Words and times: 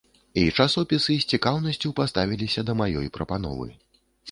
І 0.43 0.45
часопісы 0.63 1.17
з 1.25 1.29
цікаўнасцю 1.35 1.93
паставіліся 2.01 2.65
да 2.71 2.77
маёй 2.83 3.13
прапановы. 3.21 3.67